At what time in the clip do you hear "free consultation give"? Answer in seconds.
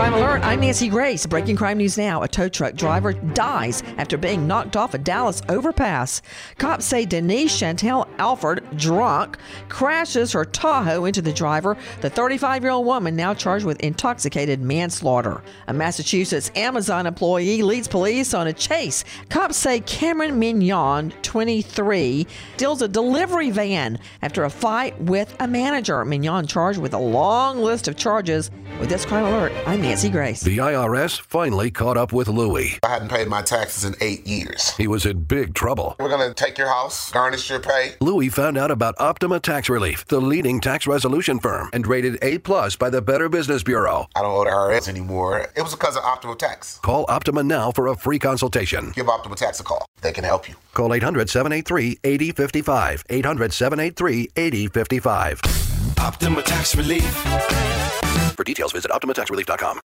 47.96-49.08